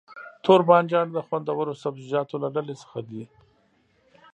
توربانجان 0.45 1.07
د 1.11 1.17
خوندورو 1.27 1.73
سبزيجاتو 1.83 2.35
له 2.43 2.49
ډلې 2.55 2.75
څخه 2.81 2.99
دی. 3.09 3.23